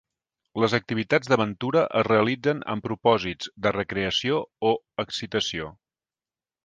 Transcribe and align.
Les 0.61 0.75
activitats 0.77 1.29
d'aventura 1.33 1.83
es 1.99 2.07
realitzen 2.07 2.63
amb 2.75 2.87
propòsits 2.87 3.51
de 3.67 3.75
recreació 3.79 4.41
o 4.71 4.73
excitació. 5.05 5.69